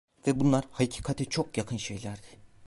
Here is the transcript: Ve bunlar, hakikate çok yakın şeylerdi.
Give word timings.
Ve 0.27 0.39
bunlar, 0.39 0.67
hakikate 0.71 1.25
çok 1.25 1.57
yakın 1.57 1.77
şeylerdi. 1.77 2.27